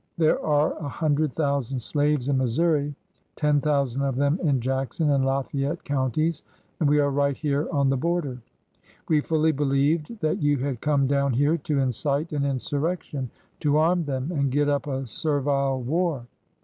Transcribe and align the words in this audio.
There 0.17 0.43
are 0.43 0.75
a 0.79 0.87
hundred 0.89 1.31
thousand 1.31 1.77
slaves 1.77 2.27
in 2.27 2.39
Missouri, 2.39 2.95
ten 3.35 3.61
thousand 3.61 4.01
of 4.01 4.15
them 4.15 4.39
in 4.41 4.59
Jackson 4.59 5.11
and 5.11 5.23
Lafayette 5.23 5.83
counties, 5.83 6.41
and 6.79 6.89
we 6.89 6.97
are 6.97 7.11
right 7.11 7.37
here 7.37 7.67
on 7.71 7.87
the 7.91 7.97
border. 7.97 8.39
We 9.07 9.21
fully 9.21 9.51
believed 9.51 10.19
that 10.21 10.41
you 10.41 10.57
had 10.57 10.81
come 10.81 11.05
down 11.05 11.33
here 11.33 11.55
to 11.55 11.77
incite 11.77 12.31
an 12.33 12.45
insurrection, 12.45 13.29
to 13.59 13.77
arm 13.77 14.05
them 14.05 14.31
and 14.31 14.49
get 14.49 14.67
up 14.67 14.87
a 14.87 15.05
servile 15.05 15.83
war. 15.83 16.25